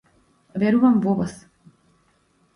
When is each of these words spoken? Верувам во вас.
Верувам 0.63 0.97
во 1.03 1.13
вас. 1.21 1.37